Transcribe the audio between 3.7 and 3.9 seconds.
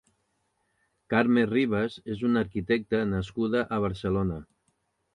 a